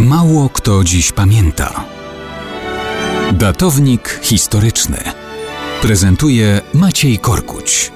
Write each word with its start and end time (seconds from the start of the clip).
Mało 0.00 0.48
kto 0.48 0.84
dziś 0.84 1.12
pamięta. 1.12 1.84
Datownik 3.32 4.20
historyczny 4.22 4.98
prezentuje 5.82 6.60
Maciej 6.74 7.18
Korkuć. 7.18 7.92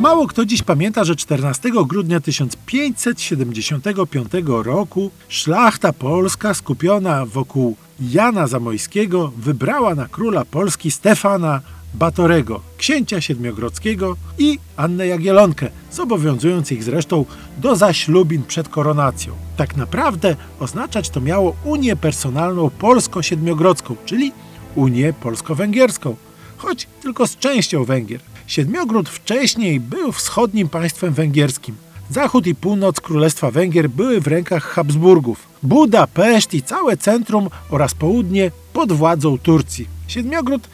Mało 0.00 0.26
kto 0.26 0.44
dziś 0.44 0.62
pamięta, 0.62 1.04
że 1.04 1.16
14 1.16 1.70
grudnia 1.86 2.20
1575 2.20 4.28
roku 4.48 5.10
szlachta 5.28 5.92
polska 5.92 6.54
skupiona 6.54 7.26
wokół 7.26 7.76
Jana 8.00 8.46
Zamojskiego 8.46 9.32
wybrała 9.36 9.94
na 9.94 10.08
króla 10.08 10.44
Polski 10.44 10.90
Stefana 10.90 11.60
Batorego, 11.94 12.60
księcia 12.78 13.20
siedmiogrodzkiego 13.20 14.16
i 14.38 14.58
Annę 14.76 15.06
Jagielonkę, 15.06 15.70
zobowiązując 15.92 16.72
ich 16.72 16.84
zresztą 16.84 17.24
do 17.58 17.76
zaślubin 17.76 18.42
przed 18.42 18.68
koronacją. 18.68 19.32
Tak 19.56 19.76
naprawdę 19.76 20.36
oznaczać 20.60 21.10
to 21.10 21.20
miało 21.20 21.56
Unię 21.64 21.96
Personalną 21.96 22.70
Polsko-Siedmiogrodzką, 22.70 23.96
czyli 24.04 24.32
Unię 24.74 25.12
Polsko-Węgierską, 25.12 26.16
choć 26.56 26.86
tylko 27.02 27.26
z 27.26 27.36
częścią 27.36 27.84
Węgier. 27.84 28.20
Siedmiogród 28.46 29.08
wcześniej 29.08 29.80
był 29.80 30.12
wschodnim 30.12 30.68
państwem 30.68 31.14
węgierskim. 31.14 31.76
Zachód 32.10 32.46
i 32.46 32.54
północ 32.54 33.00
Królestwa 33.00 33.50
Węgier 33.50 33.90
były 33.90 34.20
w 34.20 34.26
rękach 34.26 34.64
Habsburgów. 34.64 35.46
Budapeszt 35.62 36.54
i 36.54 36.62
całe 36.62 36.96
centrum 36.96 37.48
oraz 37.70 37.94
południe 37.94 38.50
pod 38.72 38.92
władzą 38.92 39.38
Turcji. 39.38 39.88
Siedmiogród 40.06 40.68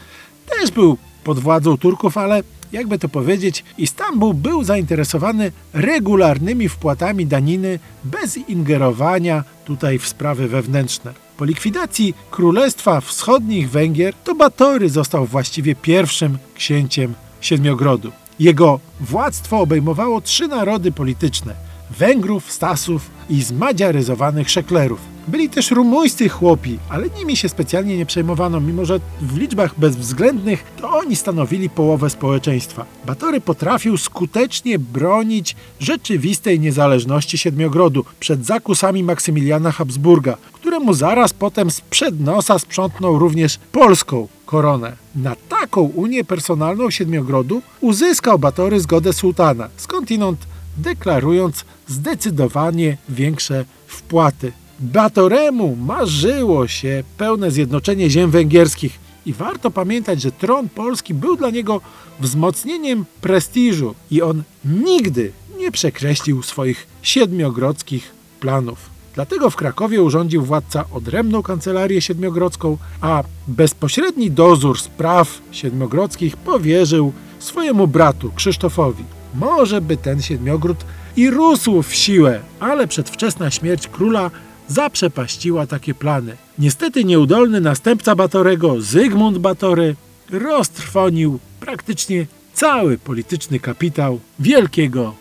też 0.49 0.71
był 0.71 0.97
pod 1.23 1.39
władzą 1.39 1.77
Turków, 1.77 2.17
ale 2.17 2.43
jakby 2.71 2.99
to 2.99 3.09
powiedzieć, 3.09 3.63
Istanbul 3.77 4.33
był 4.33 4.63
zainteresowany 4.63 5.51
regularnymi 5.73 6.69
wpłatami 6.69 7.25
daniny 7.25 7.79
bez 8.03 8.37
ingerowania 8.37 9.43
tutaj 9.65 9.99
w 9.99 10.07
sprawy 10.07 10.47
wewnętrzne. 10.47 11.13
Po 11.37 11.45
likwidacji 11.45 12.13
Królestwa 12.31 13.01
Wschodnich 13.01 13.69
Węgier 13.69 14.13
to 14.23 14.35
Batory 14.35 14.89
został 14.89 15.25
właściwie 15.25 15.75
pierwszym 15.75 16.37
księciem 16.55 17.13
Siedmiogrodu. 17.41 18.11
Jego 18.39 18.79
władztwo 19.01 19.59
obejmowało 19.59 20.21
trzy 20.21 20.47
narody 20.47 20.91
polityczne 20.91 21.53
Węgrów, 21.99 22.51
Stasów 22.51 23.09
i 23.29 23.41
zmadziaryzowanych 23.43 24.49
szeklerów. 24.49 25.14
Byli 25.27 25.49
też 25.49 25.71
rumuńscy 25.71 26.29
chłopi, 26.29 26.79
ale 26.89 27.09
nimi 27.09 27.37
się 27.37 27.49
specjalnie 27.49 27.97
nie 27.97 28.05
przejmowano, 28.05 28.59
mimo 28.59 28.85
że 28.85 28.99
w 29.21 29.37
liczbach 29.37 29.79
bezwzględnych 29.79 30.63
to 30.81 30.89
oni 30.89 31.15
stanowili 31.15 31.69
połowę 31.69 32.09
społeczeństwa. 32.09 32.85
Batory 33.05 33.41
potrafił 33.41 33.97
skutecznie 33.97 34.79
bronić 34.79 35.55
rzeczywistej 35.79 36.59
niezależności 36.59 37.37
Siedmiogrodu 37.37 38.05
przed 38.19 38.45
zakusami 38.45 39.03
Maksymiliana 39.03 39.71
Habsburga, 39.71 40.37
któremu 40.53 40.93
zaraz 40.93 41.33
potem 41.33 41.71
sprzed 41.71 42.19
nosa 42.19 42.59
sprzątnął 42.59 43.19
również 43.19 43.59
polską 43.71 44.27
koronę. 44.45 44.95
Na 45.15 45.35
taką 45.49 45.81
unię 45.81 46.23
personalną 46.23 46.89
Siedmiogrodu 46.89 47.61
uzyskał 47.81 48.39
Batory 48.39 48.79
zgodę 48.79 49.13
sułtana, 49.13 49.69
skądinąd 49.77 50.39
deklarując 50.77 51.65
zdecydowanie 51.87 52.97
większe 53.09 53.65
wpłaty. 53.87 54.51
Batoremu 54.79 55.75
marzyło 55.75 56.67
się 56.67 57.03
pełne 57.17 57.51
zjednoczenie 57.51 58.09
ziem 58.09 58.31
węgierskich 58.31 58.99
i 59.25 59.33
warto 59.33 59.71
pamiętać, 59.71 60.21
że 60.21 60.31
tron 60.31 60.69
polski 60.69 61.13
był 61.13 61.37
dla 61.37 61.49
niego 61.49 61.81
wzmocnieniem 62.19 63.05
prestiżu 63.21 63.95
i 64.11 64.21
on 64.21 64.43
nigdy 64.65 65.31
nie 65.57 65.71
przekreślił 65.71 66.43
swoich 66.43 66.87
siedmiogrodzkich 67.01 68.11
planów. 68.39 68.95
Dlatego 69.15 69.49
w 69.49 69.55
Krakowie 69.55 70.03
urządził 70.03 70.45
władca 70.45 70.85
odrębną 70.93 71.43
kancelarię 71.43 72.01
siedmiogrodzką, 72.01 72.77
a 73.01 73.23
bezpośredni 73.47 74.31
dozór 74.31 74.79
spraw 74.79 75.41
siedmiogrodzkich 75.51 76.37
powierzył 76.37 77.13
swojemu 77.39 77.87
bratu 77.87 78.31
Krzysztofowi. 78.35 79.03
Może 79.33 79.81
by 79.81 79.97
ten 79.97 80.21
siedmiogród 80.21 80.77
i 81.17 81.29
rósł 81.29 81.81
w 81.81 81.93
siłę, 81.93 82.39
ale 82.59 82.87
przedwczesna 82.87 83.51
śmierć 83.51 83.87
króla 83.87 84.31
zaprzepaściła 84.67 85.67
takie 85.67 85.93
plany. 85.93 86.37
Niestety 86.59 87.03
nieudolny 87.03 87.61
następca 87.61 88.15
Batorego, 88.15 88.81
Zygmunt 88.81 89.37
Batory, 89.37 89.95
roztrwonił 90.29 91.39
praktycznie 91.59 92.25
cały 92.53 92.97
polityczny 92.97 93.59
kapitał 93.59 94.19
wielkiego 94.39 95.13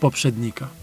poprzednika. 0.00 0.81